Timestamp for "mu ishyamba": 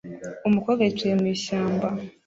1.21-1.87